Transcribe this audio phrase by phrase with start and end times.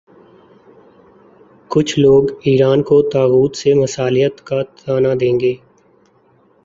[1.67, 5.53] کچھ لوگ ایران کو طاغوت سے مصالحت کا طعنہ دیں گے۔